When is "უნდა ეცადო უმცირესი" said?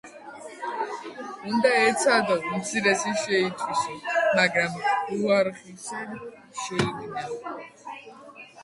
1.49-3.13